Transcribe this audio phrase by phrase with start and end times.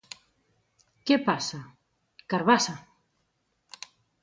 [1.09, 1.59] —Què passa?
[2.23, 2.77] —Carabassa!